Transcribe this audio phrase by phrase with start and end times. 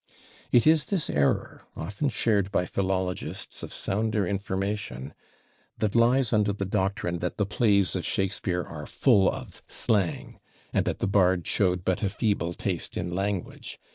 [0.51, 5.13] It is this error, often shared by philologists of sounder information,
[5.77, 10.39] that lies under the doctrine that the plays of Shakespeare are full of slang,
[10.73, 13.79] and that the Bard showed but a feeble taste in language.